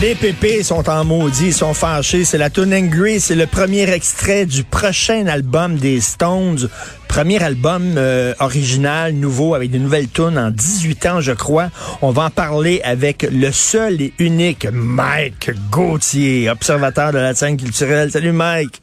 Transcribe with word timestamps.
Les 0.00 0.14
pépés 0.14 0.62
sont 0.62 0.90
en 0.90 1.04
maudit, 1.04 1.46
ils 1.46 1.54
sont 1.54 1.72
fâchés. 1.72 2.26
C'est 2.26 2.36
la 2.36 2.50
tune 2.50 2.74
Angry, 2.74 3.18
c'est 3.18 3.34
le 3.34 3.46
premier 3.46 3.90
extrait 3.90 4.44
du 4.44 4.62
prochain 4.62 5.26
album 5.26 5.76
des 5.76 6.02
Stones. 6.02 6.68
Premier 7.08 7.42
album 7.42 7.94
euh, 7.96 8.34
original, 8.40 9.14
nouveau, 9.14 9.54
avec 9.54 9.70
de 9.70 9.78
nouvelles 9.78 10.08
tunes 10.08 10.36
en 10.36 10.50
18 10.50 11.06
ans, 11.06 11.20
je 11.22 11.32
crois. 11.32 11.70
On 12.02 12.10
va 12.10 12.24
en 12.24 12.30
parler 12.30 12.82
avec 12.84 13.26
le 13.30 13.50
seul 13.52 14.02
et 14.02 14.12
unique 14.18 14.66
Mike 14.70 15.52
Gauthier, 15.70 16.50
observateur 16.50 17.12
de 17.12 17.18
la 17.18 17.34
scène 17.34 17.56
culturelle. 17.56 18.10
Salut 18.10 18.32
Mike. 18.32 18.82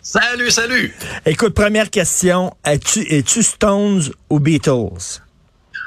Salut, 0.00 0.52
salut. 0.52 0.94
Écoute, 1.24 1.54
première 1.54 1.90
question. 1.90 2.54
Es-tu 2.64 3.00
es 3.12 3.24
Stones 3.42 4.02
ou 4.30 4.38
Beatles? 4.38 5.25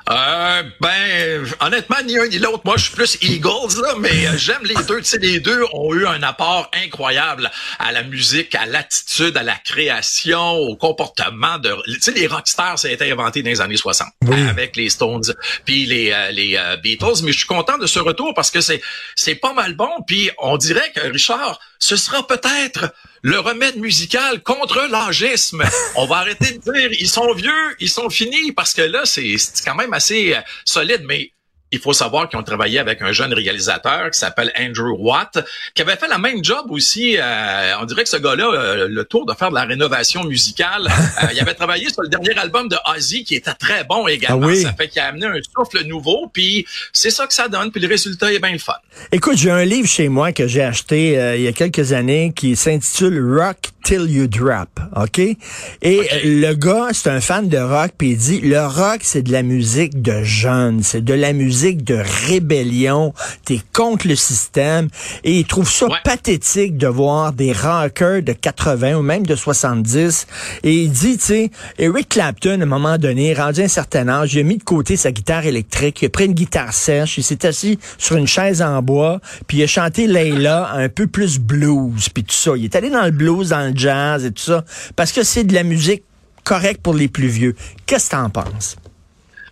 Euh, 0.10 0.64
ben, 0.80 1.46
honnêtement, 1.60 1.98
ni 2.04 2.18
un 2.18 2.28
ni 2.28 2.40
l'autre. 2.40 2.62
Moi, 2.66 2.76
je 2.78 2.86
suis 2.86 2.96
plus 2.96 3.18
Eagles, 3.22 3.80
là, 3.82 3.94
mais 4.00 4.28
euh, 4.28 4.38
j'aime 4.38 4.64
les 4.64 4.76
deux. 4.88 5.00
Tu 5.00 5.06
sais, 5.06 5.20
les 5.20 5.40
deux 5.40 5.64
ont 5.72 5.94
eu 5.94 6.08
un 6.08 6.24
apport 6.24 6.70
incroyable 6.74 7.52
à 7.78 7.92
la 7.92 8.02
musique, 8.04 8.56
à 8.56 8.66
l'attitude, 8.66 9.38
à 9.38 9.44
la 9.44 9.56
création, 9.56 10.54
au 10.54 10.76
comportement 10.76 11.60
de... 11.60 11.76
Tu 11.86 12.02
sais, 12.02 12.12
les 12.12 12.26
rockstars, 12.26 12.80
ça 12.80 12.88
a 12.88 12.92
été 12.92 13.12
inventé 13.12 13.44
dans 13.44 13.50
les 13.50 13.62
années 13.62 13.78
60 13.78 14.08
avec 14.50 14.76
les 14.76 14.90
Stones 14.90 15.22
puis 15.66 15.86
les, 15.86 16.12
euh, 16.12 16.32
les 16.32 16.56
euh, 16.58 16.78
Beatles. 16.78 17.24
Mais 17.24 17.32
je 17.32 17.40
suis 17.40 17.48
content 17.48 17.78
de 17.78 17.86
ce 17.86 18.00
retour 18.00 18.34
parce 18.34 18.52
que 18.52 18.62
c'est 18.62 18.82
c'est 19.16 19.36
pas 19.36 19.54
mal 19.54 19.74
bon. 19.74 19.90
Puis 20.08 20.30
on 20.40 20.58
dirait 20.58 20.92
que, 20.96 21.02
Richard, 21.12 21.60
ce 21.80 21.96
sera 21.96 22.26
peut-être 22.26 22.94
le 23.22 23.40
remède 23.40 23.78
musical 23.78 24.42
contre 24.44 24.88
l'âgisme. 24.90 25.64
On 25.96 26.06
va 26.06 26.18
arrêter 26.18 26.54
de 26.54 26.72
dire 26.72 26.92
ils 27.00 27.10
sont 27.10 27.34
vieux, 27.34 27.76
ils 27.80 27.90
sont 27.90 28.10
finis 28.10 28.52
parce 28.52 28.74
que 28.74 28.82
là 28.82 29.06
c'est 29.06 29.36
quand 29.66 29.76
même 29.76 29.94
assez 29.94 30.34
euh, 30.34 30.42
solide 30.66 31.04
mais 31.06 31.32
il 31.72 31.80
faut 31.80 31.94
savoir 31.94 32.30
qu'ils 32.30 32.40
ont 32.40 32.44
travaillé 32.44 32.80
avec 32.80 33.02
un 33.02 33.12
jeune 33.12 33.34
réalisateur 33.34 34.10
qui 34.12 34.20
s'appelle 34.20 34.52
Andrew 34.60 34.96
Watt, 34.98 35.40
qui 35.76 35.82
avait 35.82 35.96
fait 35.96 36.08
la 36.08 36.18
même 36.18 36.44
job 36.44 36.66
aussi. 36.70 37.18
Euh, 37.18 37.74
on 37.80 37.86
dirait 37.86 38.04
que 38.04 38.10
ce 38.10 38.18
gars-là, 38.18 38.52
euh, 38.52 38.88
le 38.90 39.06
tour 39.06 39.26
de 39.26 39.34
faire 39.34 39.50
de 39.50 39.56
la 39.56 39.66
rénovation 39.66 40.24
musicale, 40.24 40.88
euh, 41.24 41.28
il 41.34 41.40
avait 41.40 41.54
travaillé 41.54 41.90
sur 41.90 42.02
le 42.02 42.10
dernier 42.10 42.36
album 42.38 42.68
de 42.68 42.78
Ozzy 42.96 43.24
qui 43.24 43.36
était 43.36 43.54
très 43.54 43.84
bon 43.84 44.08
également. 44.08 44.48
Ah 44.50 44.56
ça 44.56 44.74
fait 44.74 44.88
qu'il 44.88 45.02
a 45.02 45.08
amené 45.08 45.28
un 45.28 45.40
souffle 45.56 45.86
nouveau, 45.86 46.30
puis 46.34 46.66
c'est 46.92 47.12
ça 47.12 47.28
que 47.28 47.34
ça 47.34 47.48
donne, 47.48 47.72
puis 47.72 47.82
le 47.82 47.88
résultat 47.88 48.34
est 48.34 48.40
bien 48.40 48.52
le 48.52 48.60
fun. 48.60 48.74
Écoute, 49.12 49.38
j'ai 49.38 49.52
un 49.52 49.66
livre 49.66 49.88
chez 49.88 50.10
moi 50.10 50.32
que 50.32 50.48
j'ai 50.48 50.64
acheté 50.64 51.14
il 51.38 51.42
y 51.42 51.48
a 51.48 51.54
quelques 51.54 51.94
années 51.94 52.34
qui 52.36 52.56
s'intitule 52.56 53.40
Rock 53.40 53.58
Till 53.84 54.10
You 54.10 54.28
Drop, 54.28 54.70
OK? 54.96 55.20
Et 55.20 56.02
le 56.24 56.54
gars, 56.54 56.90
c'est 56.94 57.10
un 57.10 57.22
fan 57.22 57.48
de 57.48 57.58
rock, 57.58 57.92
puis 57.98 58.12
il 58.12 58.18
dit, 58.18 58.42
le 58.42 58.66
rock, 58.66 59.00
c'est 59.02 59.22
de 59.22 59.32
la 59.32 59.44
musique 59.44 60.02
de 60.02 60.24
jeunes, 60.24 60.84
c'est 60.84 61.04
de 61.04 61.14
la 61.14 61.34
musique 61.34 61.59
de 61.64 62.02
rébellion, 62.28 63.14
t'es 63.46 63.60
contre 63.74 64.08
le 64.08 64.16
système, 64.16 64.88
et 65.24 65.40
il 65.40 65.46
trouve 65.46 65.70
ça 65.70 65.88
pathétique 66.04 66.78
de 66.78 66.88
voir 66.88 67.34
des 67.34 67.52
rockers 67.52 68.24
de 68.24 68.34
80 68.34 68.96
ou 68.96 69.02
même 69.02 69.26
de 69.26 69.36
70, 69.36 70.28
et 70.64 70.74
il 70.74 70.92
dit, 70.92 71.18
tu 71.18 71.26
sais, 71.26 71.52
Eric 71.78 72.10
Clapton, 72.10 72.60
à 72.60 72.64
un 72.64 72.66
moment 72.66 72.98
donné, 72.98 73.34
rendu 73.34 73.62
un 73.62 73.68
certain 73.68 74.08
âge, 74.08 74.34
il 74.34 74.40
a 74.40 74.44
mis 74.44 74.58
de 74.58 74.64
côté 74.64 74.96
sa 74.96 75.12
guitare 75.12 75.46
électrique, 75.46 76.02
il 76.02 76.06
a 76.06 76.10
pris 76.10 76.26
une 76.26 76.34
guitare 76.34 76.74
sèche, 76.74 77.18
il 77.18 77.24
s'est 77.24 77.46
assis 77.46 77.80
sur 77.98 78.16
une 78.16 78.28
chaise 78.28 78.62
en 78.62 78.82
bois, 78.82 79.20
puis 79.48 79.58
il 79.58 79.64
a 79.64 79.68
chanté 79.68 80.08
Layla 80.08 80.72
un 80.74 80.90
peu 80.90 81.08
plus 81.08 81.40
blues, 81.40 82.10
puis 82.10 82.24
tout 82.24 82.34
ça. 82.34 82.52
Il 82.56 82.66
est 82.66 82.76
allé 82.76 82.90
dans 82.90 83.06
le 83.06 83.12
blues, 83.12 83.50
dans 83.50 83.68
le 83.68 83.74
jazz 83.76 84.26
et 84.26 84.32
tout 84.32 84.44
ça, 84.44 84.64
parce 84.96 85.12
que 85.12 85.24
c'est 85.24 85.44
de 85.44 85.54
la 85.54 85.64
musique 85.64 86.04
correcte 86.44 86.82
pour 86.82 86.94
les 86.94 87.08
plus 87.08 87.28
vieux. 87.28 87.56
Qu'est-ce 87.86 88.10
que 88.10 88.16
t'en 88.16 88.30
penses? 88.30 88.76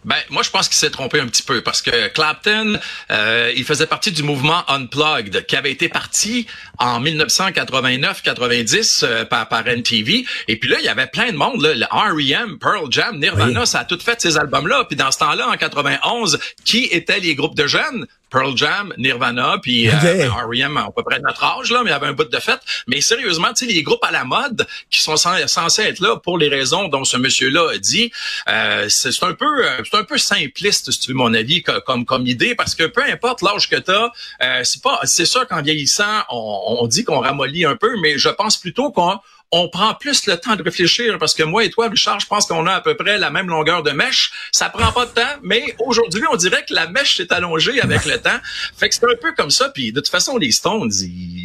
Ben, 0.07 0.15
moi, 0.29 0.41
je 0.41 0.49
pense 0.49 0.69
qu'il 0.69 0.77
s'est 0.77 0.89
trompé 0.89 1.19
un 1.19 1.27
petit 1.27 1.43
peu 1.43 1.61
parce 1.61 1.81
que 1.81 2.07
Clapton, 2.07 2.79
euh, 3.11 3.51
il 3.57 3.65
faisait 3.65 3.87
partie 3.87 4.13
du 4.13 4.23
mouvement 4.23 4.63
Unplugged 4.69 5.45
qui 5.45 5.57
avait 5.57 5.73
été 5.73 5.89
parti 5.89 6.47
en 6.79 7.01
1989-90 7.01 9.03
euh, 9.03 9.25
par, 9.25 9.49
par 9.49 9.67
NTV. 9.67 10.25
Et 10.47 10.57
puis 10.57 10.69
là, 10.69 10.77
il 10.79 10.85
y 10.85 10.87
avait 10.87 11.07
plein 11.07 11.33
de 11.33 11.35
monde, 11.35 11.61
là, 11.61 11.73
le 11.73 11.85
R.E.M., 11.91 12.57
Pearl 12.57 12.89
Jam, 12.89 13.19
Nirvana, 13.19 13.65
ça 13.65 13.79
a 13.79 13.83
tout 13.83 13.99
fait 13.99 14.21
ces 14.21 14.37
albums-là. 14.37 14.85
Puis 14.85 14.95
dans 14.95 15.11
ce 15.11 15.19
temps-là, 15.19 15.49
en 15.49 15.57
91, 15.57 16.39
qui 16.63 16.85
étaient 16.85 17.19
les 17.19 17.35
groupes 17.35 17.57
de 17.57 17.67
jeunes? 17.67 18.07
Pearl 18.29 18.55
Jam, 18.57 18.93
Nirvana, 18.97 19.57
puis 19.61 19.87
euh, 19.89 20.29
R.E.M. 20.29 20.77
à 20.77 20.89
peu 20.95 21.03
près 21.03 21.19
notre 21.19 21.43
âge, 21.43 21.71
là, 21.71 21.81
mais 21.83 21.89
il 21.89 21.93
y 21.93 21.95
avait 21.95 22.07
un 22.07 22.13
bout 22.13 22.29
de 22.29 22.39
fête. 22.39 22.59
Mais 22.87 23.01
sérieusement, 23.01 23.53
tu 23.53 23.65
sais, 23.65 23.73
les 23.73 23.83
groupes 23.83 24.03
à 24.03 24.11
la 24.11 24.25
mode 24.25 24.67
qui 24.89 25.01
sont 25.01 25.17
censés 25.17 25.81
être 25.81 25.99
là 25.99 26.17
pour 26.17 26.37
les 26.37 26.49
raisons 26.49 26.87
dont 26.87 27.03
ce 27.03 27.17
monsieur-là 27.17 27.71
a 27.73 27.77
dit, 27.77 28.11
euh, 28.49 28.85
c'est 28.89 29.23
un 29.23 29.33
peu 29.33 29.65
euh, 29.65 29.81
c'est 29.89 29.97
un 29.97 30.03
peu 30.03 30.17
simpliste, 30.17 30.91
si 30.91 30.99
tu 30.99 31.11
veux 31.11 31.17
mon 31.17 31.33
avis, 31.33 31.63
comme 31.63 32.05
comme 32.05 32.27
idée, 32.27 32.55
parce 32.55 32.75
que 32.75 32.83
peu 32.83 33.03
importe 33.03 33.41
l'âge 33.41 33.69
que 33.69 33.77
tu 33.77 33.91
as, 33.91 34.11
euh, 34.43 34.61
c'est 34.63 34.81
pas 34.81 34.99
c'est 35.03 35.25
sûr 35.25 35.47
qu'en 35.47 35.61
vieillissant, 35.61 36.23
on, 36.29 36.77
on 36.81 36.87
dit 36.87 37.03
qu'on 37.03 37.19
ramollit 37.19 37.65
un 37.65 37.75
peu, 37.75 37.95
mais 38.01 38.17
je 38.17 38.29
pense 38.29 38.57
plutôt 38.57 38.91
qu'on 38.91 39.19
on 39.51 39.69
prend 39.69 39.93
plus 39.93 40.25
le 40.25 40.37
temps 40.37 40.55
de 40.55 40.63
réfléchir 40.63 41.17
parce 41.19 41.33
que 41.33 41.43
moi 41.43 41.63
et 41.63 41.69
toi, 41.69 41.87
Richard, 41.87 42.19
je 42.19 42.27
pense 42.27 42.45
qu'on 42.45 42.65
a 42.67 42.73
à 42.73 42.81
peu 42.81 42.95
près 42.95 43.17
la 43.17 43.29
même 43.29 43.47
longueur 43.47 43.81
de 43.81 43.91
mèche. 43.91 44.31
Ça 44.51 44.69
prend 44.69 44.91
pas 44.91 45.05
de 45.05 45.11
temps, 45.11 45.35
mais 45.41 45.75
aujourd'hui, 45.79 46.23
on 46.31 46.35
dirait 46.35 46.65
que 46.67 46.73
la 46.73 46.87
mèche 46.87 47.17
s'est 47.17 47.31
allongée 47.31 47.79
avec 47.81 48.05
le 48.05 48.17
temps. 48.17 48.37
Fait 48.75 48.89
que 48.89 48.95
c'est 48.95 49.05
un 49.05 49.15
peu 49.21 49.33
comme 49.33 49.51
ça. 49.51 49.69
Puis 49.69 49.91
de 49.91 49.99
toute 49.99 50.09
façon, 50.09 50.37
les 50.37 50.51
Stones, 50.51 50.91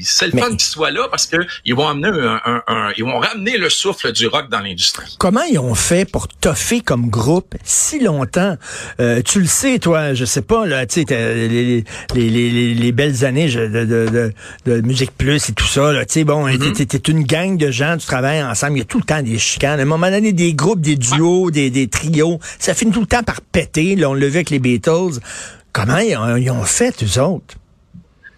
c'est 0.04 0.28
le 0.28 0.38
fun 0.38 0.50
qu'ils 0.50 0.60
soient 0.60 0.90
là 0.90 1.06
parce 1.10 1.26
que 1.26 1.36
ils 1.64 1.74
vont 1.74 1.88
amener 1.88 2.08
un, 2.08 2.92
ils 2.96 3.04
vont 3.04 3.18
ramener 3.18 3.56
le 3.58 3.68
souffle 3.68 4.12
du 4.12 4.26
rock 4.26 4.48
dans 4.50 4.60
l'industrie. 4.60 5.16
Comment 5.18 5.42
ils 5.42 5.58
ont 5.58 5.74
fait 5.74 6.04
pour 6.04 6.28
toffer 6.28 6.80
comme 6.80 7.08
groupe 7.08 7.54
si 7.64 8.00
longtemps? 8.00 8.56
Euh, 9.00 9.22
Tu 9.22 9.40
le 9.40 9.46
sais, 9.46 9.78
toi, 9.78 10.14
je 10.14 10.24
sais 10.24 10.42
pas 10.42 10.66
là, 10.66 10.86
tu 10.86 11.02
sais, 11.02 11.06
les, 11.08 11.84
les, 12.14 12.30
les, 12.30 12.74
les, 12.74 12.92
belles 12.92 13.24
années 13.24 13.48
de, 13.48 13.84
de, 13.84 14.32
de, 14.66 14.80
musique 14.80 15.12
plus 15.16 15.48
et 15.48 15.52
tout 15.52 15.66
ça. 15.66 15.92
Tu 16.04 16.12
sais, 16.12 16.24
bon, 16.24 16.48
mm-hmm. 16.48 16.86
t'es 16.86 17.10
une 17.10 17.24
gang 17.24 17.56
de 17.56 17.70
gens 17.70 17.96
tu 17.98 18.06
travailles 18.06 18.42
ensemble, 18.42 18.74
il 18.74 18.78
y 18.78 18.82
a 18.82 18.86
tout 18.86 18.98
le 18.98 19.04
temps 19.04 19.22
des 19.22 19.38
chicanes. 19.38 19.78
À 19.78 19.82
un 19.82 19.86
moment 19.86 20.10
donné, 20.10 20.32
des 20.32 20.54
groupes, 20.54 20.80
des 20.80 20.96
duos, 20.96 21.50
des, 21.50 21.70
des 21.70 21.88
trios, 21.88 22.38
ça 22.58 22.74
finit 22.74 22.92
tout 22.92 23.00
le 23.00 23.06
temps 23.06 23.22
par 23.22 23.40
péter. 23.40 23.96
Là, 23.96 24.10
on 24.10 24.14
le 24.14 24.26
vu 24.26 24.36
avec 24.36 24.50
les 24.50 24.58
Beatles. 24.58 25.20
Comment 25.72 25.98
ils 25.98 26.50
ont, 26.50 26.62
fait, 26.64 27.02
eux 27.02 27.20
autres? 27.20 27.54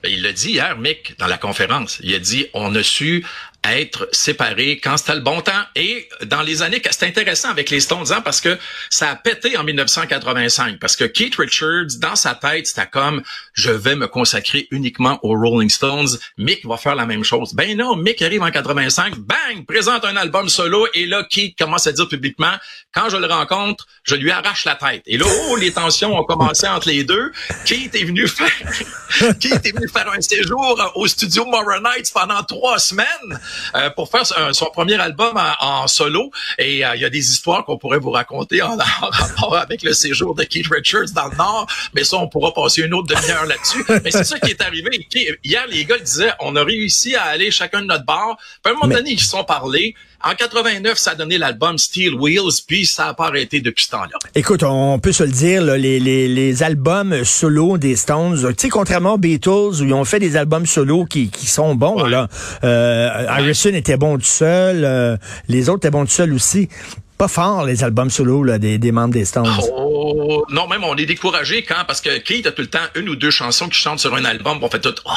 Ben, 0.05 0.13
il 0.13 0.21
l'a 0.21 0.33
dit 0.33 0.51
hier, 0.51 0.77
Mick, 0.77 1.19
dans 1.19 1.27
la 1.27 1.39
conférence. 1.39 1.99
Il 2.03 2.15
a 2.15 2.19
dit, 2.19 2.47
on 2.53 2.75
a 2.75 2.83
su 2.83 3.25
être 3.73 4.09
séparés 4.13 4.81
quand 4.83 4.97
c'était 4.97 5.15
le 5.15 5.21
bon 5.21 5.41
temps. 5.41 5.53
Et 5.75 6.09
dans 6.27 6.43
les 6.43 6.63
années, 6.63 6.83
c'est 6.91 7.07
intéressant 7.07 7.51
avec 7.51 7.71
les 7.71 7.81
Stones, 7.81 8.13
hein, 8.13 8.21
parce 8.21 8.41
que 8.41 8.59
ça 8.91 9.11
a 9.11 9.17
pété 9.17 9.57
en 9.57 9.65
1985, 9.65 10.79
parce 10.79 10.97
que 10.97 11.05
Keith 11.05 11.37
Richards, 11.37 11.99
dans 11.99 12.17
sa 12.17 12.35
tête, 12.35 12.67
c'était 12.67 12.87
comme, 12.87 13.23
je 13.55 13.71
vais 13.71 13.97
me 13.97 14.07
consacrer 14.07 14.69
uniquement 14.71 15.19
aux 15.23 15.35
Rolling 15.35 15.71
Stones. 15.71 16.09
Mick 16.37 16.65
va 16.67 16.77
faire 16.77 16.95
la 16.95 17.07
même 17.07 17.25
chose. 17.25 17.55
Ben 17.55 17.77
non, 17.77 17.97
Mick 17.97 18.21
arrive 18.23 18.43
en 18.43 18.51
85, 18.51 19.17
bang, 19.17 19.65
présente 19.67 20.05
un 20.05 20.17
album 20.17 20.49
solo, 20.49 20.87
et 20.95 21.07
là, 21.07 21.25
Keith 21.29 21.57
commence 21.59 21.87
à 21.87 21.93
dire 21.93 22.09
publiquement, 22.09 22.53
quand 22.93 23.09
je 23.09 23.17
le 23.17 23.27
rencontre, 23.27 23.87
je 24.05 24.15
lui 24.15 24.31
arrache 24.31 24.65
la 24.65 24.75
tête. 24.75 25.03
Et 25.07 25.17
là, 25.17 25.27
oh, 25.49 25.57
les 25.57 25.73
tensions 25.73 26.17
ont 26.17 26.25
commencé 26.25 26.67
entre 26.69 26.89
les 26.89 27.05
deux. 27.05 27.33
Keith 27.65 27.95
est 27.95 28.05
venu 28.05 28.29
faire, 28.29 28.49
Keith 29.41 29.65
est 29.65 29.75
venu 29.75 29.89
faire 29.89 30.11
un 30.11 30.21
séjour 30.21 30.93
au 30.95 31.07
studio 31.07 31.45
Nights 31.83 32.13
pendant 32.13 32.43
trois 32.43 32.79
semaines. 32.79 33.41
Euh, 33.75 33.91
pour 33.91 34.11
faire 34.11 34.25
son 34.53 34.67
premier 34.67 34.95
album 34.95 35.41
en, 35.61 35.87
solo. 35.87 36.31
Et 36.59 36.85
euh, 36.85 36.95
il 36.97 37.03
y 37.03 37.05
a 37.05 37.11
des 37.11 37.31
histoires 37.31 37.65
qu'on 37.65 37.79
pourrait 37.79 37.99
vous 37.99 38.11
raconter 38.11 38.63
en, 38.63 38.77
rapport 38.77 39.57
avec 39.57 39.83
le 39.83 39.93
séjour 39.93 40.35
de 40.35 40.45
Keith 40.45 40.69
Richards 40.71 41.11
dans 41.15 41.29
le 41.29 41.37
Nord, 41.37 41.67
mais 41.95 42.05
ça, 42.05 42.17
on 42.17 42.29
pourra 42.29 42.53
passer 42.53 42.83
une 42.83 42.95
autre 42.95 43.15
demi-heure 43.15 43.47
là-dessus. 43.47 43.85
mais 44.05 44.11
c'est 44.11 44.25
ça 44.25 44.39
qui 44.39 44.51
est 44.51 44.63
arrivé. 44.63 45.07
Hier, 45.43 45.67
les 45.69 45.85
gars 45.85 45.99
disaient, 45.99 46.33
on 46.41 46.57
a 46.57 46.65
réussi 46.65 47.15
à 47.15 47.25
aller 47.25 47.51
chacun 47.51 47.83
de 47.83 47.87
notre 47.87 48.05
bar. 48.05 48.37
Puis 48.63 48.73
à 48.73 48.77
un 48.77 48.79
moment 48.79 48.95
donné, 48.95 49.13
ils 49.13 49.21
se 49.21 49.31
sont 49.31 49.45
parlé. 49.45 49.95
En 50.27 50.35
89, 50.35 50.97
ça 50.97 51.11
a 51.11 51.15
donné 51.17 51.37
l'album 51.37 51.77
Steel 51.77 52.15
Wheels, 52.15 52.63
puis 52.67 52.87
ça 52.87 53.05
n'a 53.05 53.15
pas 53.15 53.27
arrêté 53.27 53.61
depuis 53.61 53.85
ce 53.85 53.91
temps-là. 53.91 54.19
Écoute, 54.35 54.63
on 54.63 54.99
peut 54.99 55.13
se 55.13 55.23
le 55.23 55.31
dire, 55.31 55.63
les, 55.63 56.01
les, 56.01 56.29
les, 56.29 56.63
albums 56.63 57.25
solo 57.25 57.77
des 57.77 57.95
Stones, 57.95 58.39
tu 58.39 58.55
sais, 58.57 58.69
contrairement 58.71 59.15
aux 59.15 59.19
Beatles, 59.19 59.51
où 59.51 59.85
ils 59.85 59.93
ont 59.93 60.07
fait 60.07 60.21
des 60.21 60.37
albums 60.37 60.65
solo 60.65 61.05
qui, 61.05 61.29
qui 61.29 61.47
sont 61.47 61.75
bons, 61.75 62.05
là. 62.05 62.29
Euh, 62.65 63.27
Harrison 63.29 63.75
était 63.75 63.99
bon 63.99 64.17
tout 64.17 64.25
seul, 64.25 64.85
euh, 64.85 65.19
les 65.49 65.69
autres 65.69 65.81
étaient 65.81 65.91
bons 65.91 66.07
tout 66.07 66.13
seul 66.13 66.33
aussi. 66.33 66.71
Pas 67.17 67.29
fort, 67.29 67.65
les 67.65 67.85
albums 67.85 68.11
solo 68.11 68.43
là, 68.43 68.59
des, 68.59 68.79
des 68.79 68.93
membres 68.93 69.15
des 69.15 69.25
Stones. 69.25 69.49
Oh, 69.73 70.45
non, 70.51 70.67
même 70.67 70.83
on 70.85 70.97
est 70.97 71.07
découragé 71.07 71.63
quand, 71.63 71.85
parce 71.87 72.01
que 72.01 72.19
Keith 72.19 72.47
a 72.47 72.53
tout 72.53 72.63
le 72.63 72.69
temps 72.69 72.87
une 72.95 73.09
ou 73.09 73.17
deux 73.17 73.31
chansons 73.31 73.69
qui 73.69 73.79
chantent 73.79 74.01
sur 74.01 74.15
un 74.15 74.25
album, 74.25 74.59
on 74.61 74.69
fait 74.69 74.81
tout, 74.81 74.95
oh, 75.05 75.11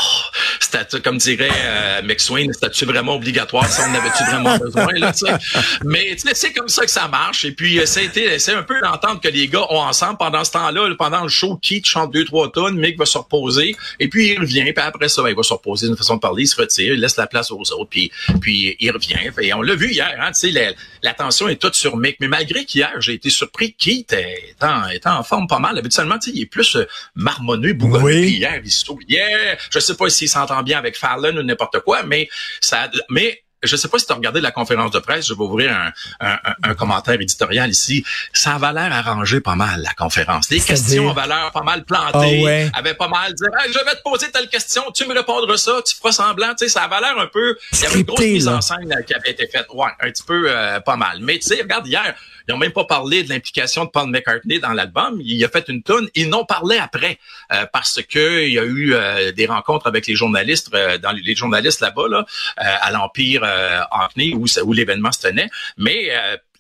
c'était, 0.60 1.00
comme 1.02 1.18
dirait 1.18 1.50
euh, 1.52 2.02
McSwain, 2.04 2.48
c'était-tu 2.54 2.86
vraiment 2.86 3.16
obligatoire, 3.16 3.66
ça, 3.66 3.84
on 3.90 3.96
avait-tu 3.96 4.24
vraiment 4.26 4.58
besoin, 4.64 4.94
là, 4.94 5.12
tu 5.12 5.26
sais? 5.26 5.34
Mais 5.84 6.16
c'est 6.34 6.54
comme 6.54 6.70
ça 6.70 6.86
que 6.86 6.92
ça 6.92 7.08
marche. 7.08 7.46
Et 7.46 7.52
puis, 7.52 7.78
été, 7.78 8.40
c'est 8.40 8.54
un 8.54 8.64
peu 8.64 8.80
l'entente 8.80 9.22
que 9.22 9.28
les 9.28 9.48
gars 9.48 9.66
ont 9.70 9.82
ensemble 9.82 10.18
pendant 10.18 10.44
ce 10.44 10.52
temps-là, 10.52 10.88
pendant 10.98 11.24
le 11.24 11.30
show, 11.30 11.58
Keith 11.62 11.88
chante 11.88 12.14
deux, 12.14 12.26
trois 12.26 12.52
tonnes, 12.52 12.78
Mick 12.78 12.98
va 12.98 13.06
se 13.06 13.18
reposer, 13.18 13.76
et 14.00 14.08
puis 14.08 14.34
il 14.34 14.40
revient, 14.40 14.64
puis 14.64 14.74
après 14.78 15.10
ça, 15.10 15.24
ben, 15.24 15.30
il 15.30 15.36
va 15.36 15.44
se 15.44 15.54
reposer 15.54 15.88
d'une 15.88 15.98
façon 15.98 16.16
de 16.16 16.20
parler, 16.20 16.44
il 16.44 16.48
se 16.48 16.60
retire, 16.60 16.94
il 16.94 17.00
laisse 17.00 17.18
la 17.18 17.28
place 17.28 17.52
aux 17.52 17.60
autres, 17.60 17.90
puis, 17.90 18.12
puis 18.40 18.76
il 18.80 18.92
revient. 18.92 19.16
Et 19.42 19.54
on 19.54 19.62
l'a 19.62 19.76
vu 19.76 19.92
hier, 19.92 20.16
hein, 20.20 20.32
tu 20.32 20.52
sais, 20.52 20.76
l'attention 21.02 21.48
est 21.48 21.58
toute 21.58 21.76
sur 21.76 21.97
Mais 22.00 22.16
malgré 22.22 22.66
qu'hier, 22.66 22.94
j'ai 23.00 23.14
été 23.14 23.30
surpris 23.30 23.74
qu'il 23.74 24.00
était 24.00 24.56
en, 24.62 25.24
forme 25.24 25.48
pas 25.48 25.60
mal. 25.60 25.78
Habituellement, 25.78 26.18
il 26.28 26.42
est 26.42 26.46
plus 26.46 26.76
euh, 26.76 26.88
marmonneux, 27.16 27.74
bougonneux. 27.74 28.04
Oui. 28.04 28.38
hier, 28.38 28.62
il 28.64 28.72
souriait. 28.72 29.58
Je 29.72 29.80
sais 29.80 29.96
pas 29.96 30.10
s'il 30.10 30.30
s'entend 30.30 30.64
bien 30.64 30.78
avec 30.78 30.98
Fallon 30.98 31.38
ou 31.38 31.44
n'importe 31.44 31.80
quoi, 31.82 32.04
mais 32.04 32.30
ça, 32.62 32.90
mais 33.10 33.44
je 33.64 33.76
sais 33.76 33.88
pas 33.88 33.98
si 33.98 34.06
tu 34.06 34.12
as 34.12 34.16
regardé 34.16 34.42
la 34.42 34.52
conférence 34.52 34.92
de 34.92 35.00
presse, 35.00 35.28
je 35.28 35.34
vais 35.34 35.42
ouvrir 35.42 35.92
un, 36.20 36.76
commentaire 36.76 37.20
éditorial 37.20 37.70
ici. 37.70 38.06
Ça 38.34 38.56
avait 38.56 38.74
l'air 38.74 38.92
arrangé 38.94 39.42
pas 39.42 39.56
mal, 39.56 39.82
la 39.82 39.94
conférence. 39.94 40.50
Les 40.50 40.60
questions 40.60 41.10
avaient 41.10 41.28
l'air 41.28 41.52
pas 41.52 41.64
mal 41.64 41.84
plantées, 41.84 42.70
oh 42.72 42.78
avaient 42.78 42.94
pas 42.94 43.08
mal 43.08 43.34
dit 43.34 43.44
je 43.68 43.86
vais 43.86 43.96
te 43.96 44.02
poser 44.04 44.32
telle 44.32 44.50
question, 44.50 44.84
tu 44.94 45.08
me 45.08 45.14
répondras 45.14 45.58
ça, 45.58 45.82
tu 45.86 45.96
feras 45.96 46.12
semblant. 46.12 46.50
Tu 46.50 46.66
sais, 46.66 46.70
ça 46.70 46.84
avait 46.84 47.00
l'air 47.00 47.18
un 47.18 47.28
peu... 47.28 47.58
Il 47.74 47.80
y 47.80 47.86
avait 47.86 48.00
une 48.00 48.06
grosse 48.06 48.20
mise 48.20 48.48
en 48.48 48.62
scène 48.62 48.94
qui 49.06 49.14
avait 49.14 49.32
été 49.32 49.48
faite. 49.48 49.68
Ouais, 49.74 49.90
un 50.00 50.10
petit 50.10 50.24
peu 50.24 50.46
euh, 50.48 50.80
pas 50.80 50.96
mal. 50.96 51.20
Mais 51.22 51.40
tu 51.40 51.48
sais, 51.48 51.62
regarde, 51.62 51.88
hier, 51.88 52.16
ils 52.48 52.52
n'ont 52.52 52.58
même 52.58 52.72
pas 52.72 52.86
parlé 52.86 53.24
de 53.24 53.30
l'implication 53.30 53.86
de 53.86 53.90
Paul 53.90 54.10
McCartney 54.10 54.60
dans 54.60 54.72
l'album. 54.72 55.20
Il 55.22 55.44
a 55.44 55.50
fait 55.50 55.68
une 55.68 55.84
tonne. 55.84 56.08
Ils 56.16 56.30
n'ont 56.30 56.46
parlé 56.46 56.78
après 56.78 57.20
euh, 57.52 57.66
parce 57.72 58.02
que 58.02 58.46
il 58.46 58.54
y 58.54 58.60
a 58.60 58.64
eu 58.64 58.94
euh, 58.94 59.32
des 59.34 59.46
rencontres 59.46 59.88
avec 59.88 60.08
les 60.08 60.16
journalistes, 60.16 60.74
euh, 60.74 60.98
dans 60.98 61.12
les 61.12 61.36
journalistes 61.36 61.82
là-bas, 61.82 62.08
là, 62.10 62.26
à 62.58 62.92
l'Empire 62.92 63.44
Hackney 63.92 64.34
où, 64.34 64.46
où 64.64 64.74
l'événement 64.74 65.12
se 65.12 65.28
tenait. 65.28 65.50
Mais 65.78 66.10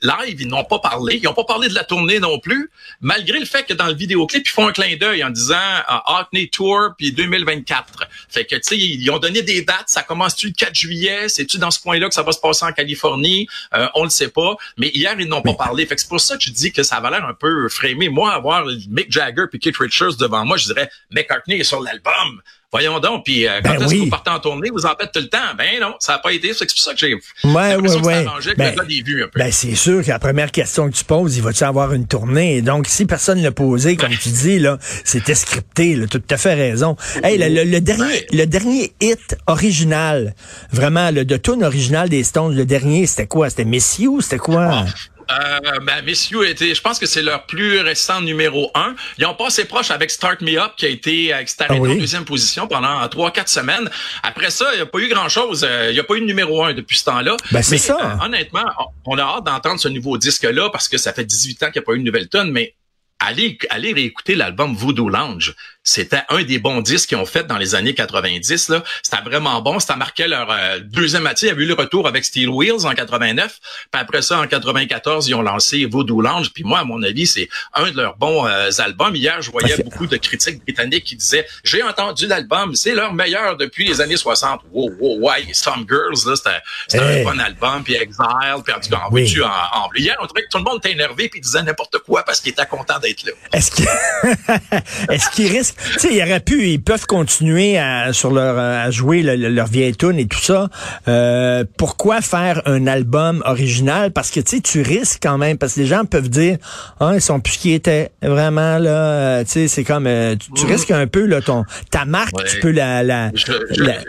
live, 0.01 0.41
ils 0.41 0.47
n'ont 0.47 0.63
pas 0.63 0.79
parlé. 0.79 1.17
Ils 1.17 1.23
n'ont 1.23 1.33
pas 1.33 1.43
parlé 1.43 1.69
de 1.69 1.73
la 1.73 1.83
tournée 1.83 2.19
non 2.19 2.39
plus, 2.39 2.69
malgré 3.01 3.39
le 3.39 3.45
fait 3.45 3.63
que 3.63 3.73
dans 3.73 3.87
le 3.87 3.93
vidéoclip, 3.93 4.45
ils 4.45 4.49
font 4.49 4.67
un 4.67 4.71
clin 4.71 4.95
d'œil 4.97 5.23
en 5.23 5.29
disant 5.29 5.55
Hackney 5.87 6.49
Tour 6.49 6.91
puis 6.97 7.11
2024. 7.11 8.07
Fait 8.29 8.45
que, 8.45 8.55
tu 8.55 8.61
sais, 8.63 8.77
ils 8.77 9.09
ont 9.11 9.19
donné 9.19 9.41
des 9.41 9.61
dates. 9.61 9.87
Ça 9.87 10.03
commence-tu 10.03 10.47
le 10.47 10.53
4 10.53 10.75
juillet? 10.75 11.29
C'est-tu 11.29 11.57
dans 11.57 11.71
ce 11.71 11.79
point-là 11.79 12.07
que 12.07 12.13
ça 12.13 12.23
va 12.23 12.31
se 12.31 12.39
passer 12.39 12.65
en 12.65 12.71
Californie? 12.71 13.47
Euh, 13.73 13.87
on 13.95 14.03
le 14.03 14.09
sait 14.09 14.29
pas. 14.29 14.55
Mais 14.77 14.89
hier, 14.93 15.15
ils 15.19 15.27
n'ont 15.27 15.41
pas 15.41 15.53
parlé. 15.53 15.85
Fait 15.85 15.95
que 15.95 16.01
c'est 16.01 16.09
pour 16.09 16.21
ça 16.21 16.37
que 16.37 16.43
je 16.43 16.51
dis 16.51 16.71
que 16.71 16.83
ça 16.83 16.99
va 16.99 17.09
l'air 17.09 17.25
un 17.25 17.33
peu 17.33 17.69
frémé. 17.69 18.09
Moi, 18.09 18.31
avoir 18.31 18.65
Mick 18.89 19.11
Jagger 19.11 19.45
puis 19.49 19.59
Keith 19.59 19.77
Richards 19.77 20.17
devant 20.17 20.45
moi, 20.45 20.57
je 20.57 20.65
dirais 20.65 20.89
McCartney 21.11 21.59
est 21.59 21.63
sur 21.63 21.81
l'album. 21.81 22.41
Voyons 22.73 22.99
donc, 22.99 23.23
puis 23.23 23.47
euh, 23.47 23.61
quand 23.63 23.75
ben 23.75 23.83
est-ce 23.83 23.93
que 23.93 23.99
vous 23.99 24.09
partez 24.09 24.29
en 24.29 24.39
tournée, 24.39 24.69
vous 24.69 24.85
en 24.85 24.93
faites 24.99 25.13
tout 25.13 25.21
le 25.21 25.29
temps? 25.29 25.37
Ben 25.57 25.79
non, 25.79 25.93
ça 25.99 26.13
n'a 26.13 26.19
pas 26.19 26.33
été. 26.33 26.53
C'est 26.53 26.65
pour 26.65 26.77
ça 26.77 26.91
que 26.91 26.99
j'ai 26.99 27.13
ouais, 27.13 27.21
ouais, 27.45 27.77
ouais. 27.77 28.25
Ben, 28.57 28.75
des 28.85 29.01
vues 29.01 29.23
un 29.23 29.27
peu. 29.29 29.39
Ben 29.39 29.53
c'est 29.53 29.73
sûr 29.75 30.03
que 30.03 30.09
la 30.09 30.19
première 30.19 30.51
question 30.51 30.89
que 30.89 30.93
tu 30.93 31.05
poses, 31.05 31.37
il 31.37 31.43
va-tu 31.43 31.63
avoir 31.63 31.93
une 31.93 32.07
tournée? 32.07 32.61
Donc, 32.61 32.87
si 32.87 33.05
personne 33.05 33.37
ne 33.37 33.43
l'a 33.43 33.53
posé, 33.53 33.95
comme 33.95 34.11
tu 34.11 34.27
dis, 34.27 34.59
là, 34.59 34.77
c'était 35.05 35.33
scripté, 35.33 35.95
là, 35.95 36.07
tu 36.07 36.17
as 36.17 36.19
tout 36.19 36.33
à 36.33 36.37
fait 36.37 36.55
raison. 36.55 36.97
Hey, 37.23 37.37
le, 37.37 37.79
dernier, 37.79 38.25
le 38.33 38.43
dernier 38.43 38.91
hit 38.99 39.37
original, 39.47 40.35
vraiment, 40.73 41.09
le 41.11 41.23
de 41.23 41.37
tune 41.37 41.63
original 41.63 42.09
des 42.09 42.25
Stones, 42.25 42.53
le 42.53 42.65
dernier, 42.65 43.05
c'était 43.05 43.27
quoi? 43.27 43.49
C'était 43.49 43.63
Miss 43.63 43.97
You? 43.99 44.19
C'était 44.19 44.39
quoi? 44.39 44.69
Ah, 44.69 44.85
euh, 45.31 45.79
ben, 45.81 46.03
Miss 46.05 46.29
You 46.29 46.43
était, 46.43 46.73
je 46.73 46.81
pense 46.81 46.99
que 46.99 47.05
c'est 47.05 47.21
leur 47.21 47.45
plus 47.45 47.79
récent 47.79 48.21
numéro 48.21 48.71
un. 48.75 48.95
Ils 49.17 49.25
ont 49.25 49.33
passé 49.33 49.65
proche 49.65 49.91
avec 49.91 50.11
Start 50.11 50.41
Me 50.41 50.59
Up, 50.59 50.73
qui 50.77 50.85
a 50.85 50.89
été 50.89 51.33
euh, 51.33 51.43
ah 51.59 51.73
en 51.73 51.79
deuxième 51.79 52.25
position 52.25 52.67
pendant 52.67 53.07
trois, 53.09 53.31
quatre 53.31 53.49
semaines. 53.49 53.89
Après 54.23 54.49
ça, 54.49 54.65
il 54.73 54.77
n'y 54.77 54.81
a 54.81 54.85
pas 54.85 54.99
eu 54.99 55.09
grand-chose. 55.09 55.65
Euh, 55.67 55.87
il 55.89 55.93
n'y 55.93 55.99
a 55.99 56.03
pas 56.03 56.15
eu 56.15 56.21
de 56.21 56.25
numéro 56.25 56.63
un 56.63 56.73
depuis 56.73 56.97
ce 56.97 57.05
temps-là. 57.05 57.37
Ben, 57.51 57.61
c'est 57.61 57.77
ça. 57.77 57.97
Euh, 57.99 58.25
honnêtement, 58.25 58.65
on 59.05 59.17
a 59.17 59.23
hâte 59.23 59.45
d'entendre 59.45 59.79
ce 59.79 59.87
nouveau 59.87 60.17
disque-là 60.17 60.69
parce 60.69 60.87
que 60.87 60.97
ça 60.97 61.13
fait 61.13 61.25
18 61.25 61.63
ans 61.63 61.65
qu'il 61.67 61.81
n'y 61.81 61.83
a 61.83 61.85
pas 61.85 61.93
eu 61.93 61.99
de 61.99 62.03
nouvelle 62.03 62.29
tonne, 62.29 62.51
mais 62.51 62.75
allez, 63.19 63.57
allez 63.69 63.93
réécouter 63.93 64.35
l'album 64.35 64.75
Voodoo 64.75 65.09
Lounge. 65.09 65.55
C'était 65.83 66.23
un 66.27 66.43
des 66.43 66.59
bons 66.59 66.81
disques 66.81 67.09
qu'ils 67.09 67.17
ont 67.17 67.25
fait 67.25 67.47
dans 67.47 67.57
les 67.57 67.73
années 67.73 67.93
90. 67.93 68.69
Là, 68.69 68.83
c'était 69.01 69.21
vraiment 69.21 69.61
bon. 69.61 69.79
Ça 69.79 69.95
marquait 69.95 70.27
leur 70.27 70.51
euh, 70.51 70.79
deuxième 70.79 71.23
match. 71.23 71.43
Il 71.43 71.47
y 71.47 71.49
a 71.49 71.53
eu 71.53 71.65
le 71.65 71.75
retour 71.75 72.07
avec 72.07 72.25
Steel 72.25 72.49
Wheels 72.49 72.85
en 72.85 72.93
89. 72.93 73.59
Puis 73.89 74.01
après 74.01 74.21
ça, 74.21 74.37
en 74.37 74.47
94, 74.47 75.29
ils 75.29 75.35
ont 75.35 75.41
lancé 75.41 75.85
Voodoo 75.85 76.21
Lounge. 76.21 76.51
Puis 76.51 76.65
moi, 76.65 76.79
à 76.79 76.83
mon 76.83 77.01
avis, 77.03 77.25
c'est 77.25 77.47
un 77.73 77.89
de 77.89 77.95
leurs 77.95 78.17
bons 78.17 78.45
euh, 78.45 78.69
albums. 78.79 79.15
Hier, 79.15 79.41
je 79.41 79.49
voyais 79.49 79.77
beaucoup 79.81 80.07
de 80.07 80.17
critiques 80.17 80.61
britanniques 80.61 81.05
qui 81.05 81.15
disaient 81.15 81.47
j'ai 81.63 81.81
entendu 81.81 82.27
l'album, 82.27 82.75
c'est 82.75 82.93
leur 82.93 83.13
meilleur 83.13 83.55
depuis 83.55 83.87
les 83.87 84.01
années 84.01 84.17
60. 84.17 84.63
Wow, 84.73 84.91
wow, 84.99 85.19
wow. 85.19 85.31
Some 85.53 85.85
Girls, 85.87 86.29
là, 86.29 86.35
c'était 86.35 86.99
un 86.99 87.23
bon 87.23 87.39
album. 87.39 87.83
Puis 87.85 87.95
Exile, 87.95 88.61
puis 88.65 88.73
en 88.73 88.79
tout 88.81 88.89
cas, 88.89 89.03
oui. 89.11 89.33
en, 89.41 89.47
en, 89.47 89.89
Hier, 89.95 90.17
on 90.21 90.25
trouvait 90.25 90.43
que 90.43 90.49
tout 90.51 90.57
le 90.57 90.65
monde 90.65 90.79
était 90.79 90.91
énervé 90.91 91.29
puis 91.29 91.39
disait 91.39 91.63
n'importe 91.63 91.99
quoi 91.99 92.23
parce 92.23 92.41
qu'il 92.41 92.51
était 92.51 92.65
content 92.65 92.99
d'être 93.07 93.25
là. 93.25 93.31
Est-ce 93.53 93.71
qu'il 93.71 93.87
est-ce 95.09 95.29
qu'il 95.29 95.51
risque 95.51 95.75
tu 95.93 95.99
sais, 95.99 96.13
ils 96.13 96.21
auraient 96.21 96.39
pu, 96.39 96.67
ils 96.67 96.81
peuvent 96.81 97.05
continuer 97.05 97.77
à, 97.77 98.13
sur 98.13 98.31
leur, 98.31 98.57
à 98.57 98.89
jouer 98.91 99.21
leur 99.23 99.67
vieille 99.67 99.95
tune 99.95 100.19
et 100.19 100.27
tout 100.27 100.39
ça. 100.39 100.69
Euh, 101.07 101.63
pourquoi 101.77 102.21
faire 102.21 102.61
un 102.65 102.87
album 102.87 103.41
original? 103.45 104.11
Parce 104.11 104.31
que, 104.31 104.39
tu 104.39 104.57
sais, 104.57 104.61
tu 104.61 104.81
risques 104.81 105.19
quand 105.21 105.37
même, 105.37 105.57
parce 105.57 105.75
que 105.75 105.81
les 105.81 105.87
gens 105.87 106.05
peuvent 106.05 106.29
dire, 106.29 106.57
ah, 106.99 107.11
ils 107.13 107.21
sont 107.21 107.39
plus 107.39 107.53
ce 107.53 107.59
qu'ils 107.59 107.73
étaient. 107.73 108.11
Vraiment, 108.21 108.77
là, 108.77 108.89
euh, 108.89 109.43
tu 109.43 109.51
sais, 109.51 109.67
c'est 109.67 109.83
comme, 109.83 110.07
euh, 110.07 110.35
tu, 110.55 110.65
risques 110.65 110.91
un 110.91 111.07
peu, 111.07 111.25
là, 111.25 111.41
ton, 111.41 111.63
ta 111.91 112.05
marque, 112.05 112.35
tu 112.45 112.59
peux 112.59 112.71
la, 112.71 113.03
la, 113.03 113.31
je, 113.33 113.51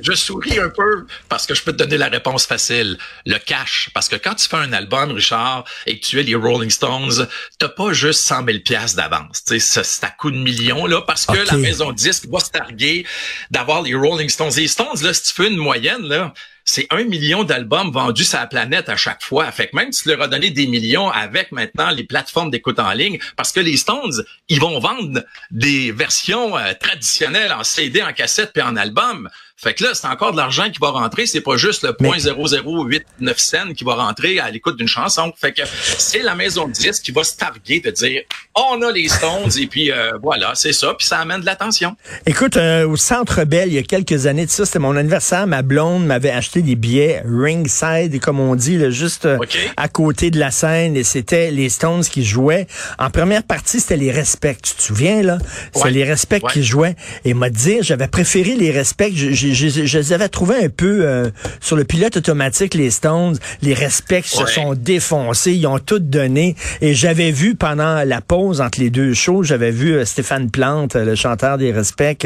je, 0.02 0.12
souris 0.12 0.58
un 0.58 0.68
peu 0.68 1.06
parce 1.28 1.46
que 1.46 1.54
je 1.54 1.62
peux 1.62 1.72
te 1.72 1.78
donner 1.78 1.96
la 1.96 2.08
réponse 2.08 2.46
facile. 2.46 2.98
Le 3.26 3.38
cash. 3.38 3.90
Parce 3.94 4.08
que 4.08 4.16
quand 4.16 4.34
tu 4.34 4.48
fais 4.48 4.56
un 4.56 4.72
album, 4.72 5.12
Richard, 5.12 5.64
et 5.86 5.98
que 5.98 6.04
tu 6.04 6.20
es 6.20 6.22
les 6.22 6.34
Rolling 6.34 6.70
Stones, 6.70 7.26
t'as 7.58 7.68
pas 7.68 7.92
juste 7.92 8.20
100 8.20 8.44
000 8.44 8.58
d'avance. 8.94 9.44
Tu 9.44 9.60
sais, 9.60 9.82
c'est 9.84 10.04
à 10.04 10.10
coup 10.10 10.30
de 10.30 10.38
millions, 10.38 10.86
là, 10.86 11.02
parce 11.02 11.26
que 11.26 11.38
la 11.38 11.56
maison 11.56 11.92
disque 11.92 12.26
va 12.26 12.40
se 12.40 12.50
targuer 12.50 13.06
d'avoir 13.50 13.82
les 13.82 13.94
Rolling 13.94 14.28
Stones. 14.28 14.52
Les 14.56 14.68
Stones, 14.68 15.02
là, 15.02 15.12
si 15.14 15.22
tu 15.22 15.34
fais 15.34 15.48
une 15.48 15.56
moyenne, 15.56 16.02
là, 16.02 16.32
c'est 16.70 16.86
un 16.90 17.04
million 17.04 17.44
d'albums 17.44 17.90
vendus 17.90 18.24
sur 18.24 18.38
la 18.38 18.46
planète 18.46 18.90
à 18.90 18.96
chaque 18.96 19.22
fois. 19.22 19.50
Fait 19.50 19.68
que 19.68 19.76
même 19.76 19.90
si 19.90 20.02
tu 20.02 20.10
leur 20.10 20.20
as 20.20 20.28
donné 20.28 20.50
des 20.50 20.66
millions 20.66 21.08
avec 21.08 21.50
maintenant 21.50 21.88
les 21.90 22.04
plateformes 22.04 22.50
d'écoute 22.50 22.78
en 22.78 22.92
ligne, 22.92 23.18
parce 23.36 23.52
que 23.52 23.60
les 23.60 23.78
Stones, 23.78 24.22
ils 24.48 24.60
vont 24.60 24.78
vendre 24.78 25.24
des 25.50 25.92
versions 25.92 26.58
euh, 26.58 26.74
traditionnelles 26.78 27.54
en 27.54 27.64
CD, 27.64 28.02
en 28.02 28.12
cassette 28.12 28.52
puis 28.52 28.62
en 28.62 28.76
album. 28.76 29.30
Fait 29.60 29.74
que 29.74 29.82
là, 29.82 29.90
c'est 29.92 30.06
encore 30.06 30.30
de 30.30 30.36
l'argent 30.36 30.70
qui 30.70 30.78
va 30.78 30.90
rentrer. 30.90 31.26
C'est 31.26 31.40
pas 31.40 31.56
juste 31.56 31.82
le 31.82 31.92
point 31.92 32.16
00889 32.18 33.38
cents 33.38 33.72
qui 33.76 33.82
va 33.82 33.96
rentrer 33.96 34.38
à 34.38 34.52
l'écoute 34.52 34.76
d'une 34.76 34.86
chanson. 34.86 35.32
Fait 35.36 35.52
que 35.52 35.62
c'est 35.98 36.22
la 36.22 36.36
maison 36.36 36.68
de 36.68 36.72
disque 36.72 37.02
qui 37.02 37.10
va 37.10 37.24
se 37.24 37.36
targuer 37.36 37.80
de 37.80 37.90
dire 37.90 38.22
on 38.54 38.80
a 38.82 38.92
les 38.92 39.08
Stones 39.08 39.50
et 39.58 39.66
puis 39.66 39.90
euh, 39.90 40.12
voilà, 40.22 40.54
c'est 40.54 40.72
ça. 40.72 40.94
Puis 40.94 41.08
ça 41.08 41.18
amène 41.18 41.40
de 41.40 41.46
l'attention. 41.46 41.96
Écoute, 42.24 42.56
euh, 42.56 42.86
au 42.86 42.96
Centre 42.96 43.42
Bell, 43.42 43.66
il 43.66 43.74
y 43.74 43.78
a 43.78 43.82
quelques 43.82 44.26
années 44.26 44.46
de 44.46 44.50
ça, 44.50 44.64
c'était 44.64 44.78
mon 44.78 44.96
anniversaire. 44.96 45.48
Ma 45.48 45.62
blonde 45.62 46.06
m'avait 46.06 46.30
acheté 46.30 46.57
des 46.62 46.76
billets 46.76 47.22
ringside, 47.24 48.18
comme 48.20 48.40
on 48.40 48.54
dit, 48.54 48.76
là, 48.78 48.90
juste 48.90 49.26
euh, 49.26 49.38
à 49.76 49.88
côté 49.88 50.30
de 50.30 50.38
la 50.38 50.50
scène. 50.50 50.96
Et 50.96 51.04
c'était 51.04 51.50
les 51.50 51.68
Stones 51.68 52.04
qui 52.04 52.24
jouaient. 52.24 52.66
En 52.98 53.10
première 53.10 53.42
partie, 53.42 53.80
c'était 53.80 53.96
les 53.96 54.10
Respects. 54.10 54.62
Tu 54.62 54.74
te 54.74 54.82
souviens, 54.82 55.22
là? 55.22 55.38
C'est 55.74 55.90
les 55.90 56.04
Respects 56.04 56.42
qui 56.52 56.62
jouaient. 56.62 56.96
Et 57.24 57.34
m'a 57.34 57.50
dit, 57.50 57.78
j'avais 57.82 58.08
préféré 58.08 58.54
les 58.54 58.70
Respects 58.70 58.98
je, 59.14 59.98
les 59.98 60.12
avais 60.12 60.28
trouvés 60.28 60.64
un 60.64 60.68
peu 60.68 61.00
euh, 61.02 61.30
sur 61.60 61.76
le 61.76 61.84
pilote 61.84 62.16
automatique, 62.16 62.74
les 62.74 62.90
Stones. 62.90 63.36
Les 63.62 63.74
respects 63.74 64.24
se 64.24 64.46
sont 64.46 64.74
défoncés. 64.74 65.52
Ils 65.52 65.66
ont 65.66 65.78
tout 65.78 65.98
donné. 65.98 66.56
Et 66.80 66.94
j'avais 66.94 67.30
vu 67.30 67.54
pendant 67.54 68.04
la 68.04 68.20
pause 68.20 68.60
entre 68.60 68.80
les 68.80 68.90
deux 68.90 69.14
shows, 69.14 69.42
j'avais 69.42 69.70
vu 69.70 69.94
euh, 69.94 70.04
Stéphane 70.04 70.50
Plante, 70.50 70.94
le 70.94 71.14
chanteur 71.14 71.58
des 71.58 71.72
respects, 71.72 72.18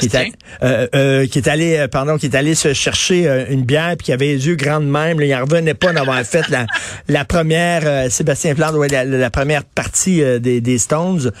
qui, 0.00 0.06
est, 0.06 1.28
qui 1.28 1.38
est 1.38 1.48
allé, 1.48 1.86
pardon, 1.90 2.16
qui 2.16 2.26
est 2.26 2.34
allé 2.34 2.54
se 2.54 2.72
chercher 2.72 3.46
une 3.50 3.62
bière 3.62 3.75
puis 3.96 4.06
qui 4.06 4.12
avait 4.12 4.26
les 4.26 4.46
yeux 4.46 4.56
grands 4.56 4.80
de 4.80 4.86
même. 4.86 5.20
Là, 5.20 5.26
il 5.26 5.34
en 5.34 5.44
revenait 5.44 5.74
pas 5.74 5.92
d'avoir 5.92 6.22
fait 6.24 6.48
la, 6.48 6.66
la 7.08 7.24
première, 7.24 8.10
Sébastien 8.10 8.54
Plante, 8.54 8.74
la, 8.90 9.30
première 9.30 9.64
partie 9.64 10.22
des, 10.40 10.60
des 10.60 10.78
Stones. 10.78 11.32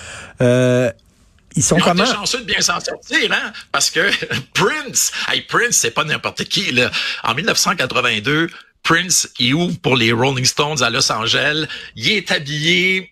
Ils 1.56 1.62
sont 1.62 1.78
comment? 1.78 2.04
chanceux 2.04 2.40
de 2.40 2.44
bien 2.44 2.60
s'en 2.60 2.78
sortir, 2.80 3.32
hein? 3.32 3.52
Parce 3.72 3.90
que 3.90 4.10
Prince, 4.54 5.10
hey, 5.32 5.40
Prince, 5.40 5.76
c'est 5.76 5.90
pas 5.90 6.04
n'importe 6.04 6.44
qui, 6.44 6.70
là. 6.72 6.90
En 7.24 7.34
1982, 7.34 8.50
Prince, 8.82 9.28
il 9.38 9.54
ouvre 9.54 9.78
pour 9.80 9.96
les 9.96 10.12
Rolling 10.12 10.44
Stones 10.44 10.82
à 10.82 10.90
Los 10.90 11.10
Angeles. 11.10 11.66
Il 11.96 12.10
est 12.10 12.30
habillé 12.30 13.10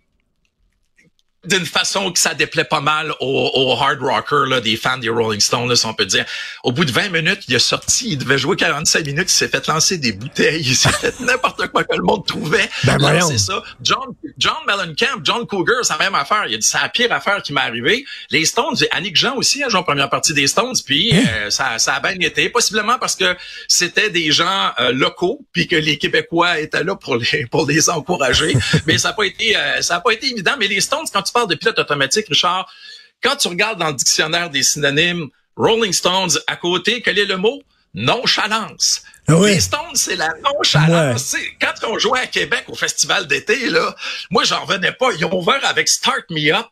d'une 1.47 1.67
façon 1.67 2.11
que 2.13 2.19
ça 2.19 2.35
déplaît 2.35 2.65
pas 2.65 2.81
mal 2.81 3.13
aux, 3.21 3.77
hard 3.81 4.01
rockers, 4.01 4.47
là, 4.47 4.61
des 4.61 4.77
fans 4.77 4.99
des 4.99 5.09
Rolling 5.09 5.41
Stones, 5.41 5.69
là, 5.69 5.77
si 5.77 5.87
on 5.87 5.95
peut 5.95 6.07
dire. 6.07 6.25
Au 6.63 6.73
bout 6.73 6.85
de 6.85 6.93
20 6.93 7.11
minutes, 7.11 7.41
il 7.49 7.55
est 7.55 7.59
sorti, 7.59 8.11
il 8.13 8.19
devait 8.19 8.39
jouer 8.39 8.57
45 8.57 9.07
minutes, 9.07 9.31
il 9.31 9.35
s'est 9.35 9.49
fait 9.49 9.67
lancer 9.67 9.99
des 9.99 10.13
bouteilles, 10.13 10.63
il 10.63 10.77
s'est 10.77 10.93
fait 10.93 11.19
n'importe 11.21 11.69
quoi 11.69 11.85
que 11.85 11.97
le 11.97 12.03
monde 12.03 12.27
trouvait. 12.27 12.69
Ben 12.85 13.21
c'est 13.23 13.39
ça. 13.39 13.63
John, 13.83 14.15
John 14.39 14.55
Mellencamp, 14.67 15.21
John 15.23 15.47
Cougar, 15.47 15.85
c'est 15.85 15.93
la 15.93 15.99
même 15.99 16.15
affaire. 16.15 16.45
Il 16.49 16.55
a 16.55 16.59
dit, 16.59 16.67
c'est 16.67 16.81
la 16.81 16.89
pire 16.89 17.13
affaire 17.13 17.43
qui 17.43 17.53
m'est 17.53 17.61
arrivée. 17.61 18.05
Les 18.31 18.45
Stones, 18.45 18.77
Annick 18.93 19.17
Jean 19.17 19.37
aussi 19.37 19.63
a 19.63 19.69
joué 19.69 19.81
en 19.81 19.83
première 19.83 20.11
partie 20.11 20.35
des 20.35 20.47
Stones, 20.47 20.75
puis 20.85 21.15
hein? 21.15 21.25
euh, 21.29 21.51
ça, 21.51 21.79
ça 21.79 21.95
a 21.95 22.01
bien 22.01 22.17
été, 22.21 22.49
possiblement 22.49 22.99
parce 22.99 23.17
que 23.17 23.37
c'était 23.69 24.11
des 24.11 24.33
gens 24.33 24.73
euh, 24.81 24.93
locaux, 24.93 25.41
puis 25.53 25.67
que 25.67 25.77
les 25.77 25.99
Québécois 25.99 26.61
étaient 26.61 26.85
là 26.85 26.97
pour 26.97 27.17
les 27.17 27.47
pour 27.47 27.67
les 27.67 27.91
encourager. 27.91 28.55
mais 28.87 28.99
ça 28.99 29.09
n'a 29.09 29.15
pas 29.15 29.25
été 29.25 29.57
euh, 29.57 29.83
ça 29.83 29.97
a 29.97 30.01
pas 30.01 30.13
été 30.13 30.31
évident. 30.31 30.53
Mais 30.59 30.67
les 30.67 30.81
Stones, 30.81 31.07
quand 31.13 31.23
tu 31.23 31.33
parles 31.35 31.49
de 31.49 31.57
pilote 31.57 31.79
automatique, 31.79 32.27
Richard, 32.29 32.73
quand 33.23 33.37
tu 33.37 33.49
regardes 33.49 33.79
dans 33.79 33.89
le 33.89 33.95
dictionnaire 33.95 34.49
des 34.51 34.63
synonymes, 34.63 35.29
Rolling 35.57 35.93
Stones 35.93 36.31
à 36.47 36.57
côté, 36.57 37.03
quel 37.03 37.19
est 37.19 37.27
le 37.27 37.37
mot? 37.37 37.63
Nonchalance. 37.95 39.03
Ah 39.29 39.35
les 39.45 39.61
Stones, 39.61 39.95
c'est 39.95 40.17
la 40.17 40.31
nonchalance. 40.43 41.37
Quand 41.61 41.89
on 41.89 41.99
jouait 41.99 42.21
à 42.21 42.27
Québec 42.27 42.65
au 42.69 42.75
festival 42.75 43.27
d'été, 43.27 43.69
là, 43.71 43.95
moi, 44.31 44.45
j'en 44.45 44.65
revenais 44.65 44.93
pas. 44.93 45.13
Ils 45.13 45.25
ont 45.25 45.35
ouvert 45.35 45.65
avec 45.65 45.89
Start 45.89 46.25
Me 46.31 46.53
Up. 46.53 46.67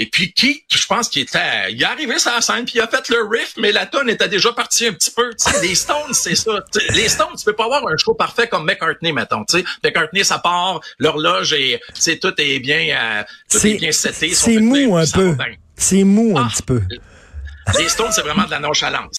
Et 0.00 0.06
puis 0.06 0.32
Keith, 0.32 0.64
je 0.70 0.86
pense 0.86 1.08
qu'il 1.08 1.22
était, 1.22 1.72
il 1.72 1.82
est 1.82 1.84
arrivé 1.84 2.18
sur 2.20 2.30
la 2.30 2.40
scène 2.40 2.64
puis 2.64 2.74
il 2.76 2.80
a 2.80 2.86
fait 2.86 3.08
le 3.08 3.26
riff, 3.28 3.54
mais 3.56 3.72
la 3.72 3.86
tonne 3.86 4.08
était 4.08 4.28
déjà 4.28 4.52
partie 4.52 4.86
un 4.86 4.92
petit 4.92 5.10
peu. 5.10 5.30
les 5.60 5.74
Stones, 5.74 6.12
c'est 6.12 6.36
ça. 6.36 6.64
les 6.90 7.08
Stones, 7.08 7.34
tu 7.36 7.44
peux 7.44 7.54
pas 7.54 7.64
avoir 7.64 7.86
un 7.88 7.96
show 7.96 8.14
parfait 8.14 8.46
comme 8.46 8.64
McCartney, 8.64 9.12
mettons. 9.12 9.44
sais. 9.48 9.64
McCartney, 9.82 10.24
ça 10.24 10.38
part, 10.38 10.80
l'horloge 10.98 11.52
et 11.52 11.80
c'est 11.94 12.18
tout 12.18 12.34
est 12.38 12.60
bien, 12.60 12.96
euh, 12.96 13.22
tout 13.50 13.66
est, 13.66 13.74
bien 13.74 13.92
seté. 13.92 14.32
C'est 14.34 14.58
mou 14.58 14.96
un 14.96 15.06
peu. 15.06 15.36
C'est 15.76 16.04
mou 16.04 16.38
un 16.38 16.46
petit 16.46 16.62
peu. 16.62 16.80
Les 17.76 17.88
Stones, 17.88 18.12
c'est 18.12 18.22
vraiment 18.22 18.44
de 18.44 18.50
la 18.50 18.60
nonchalance. 18.60 19.16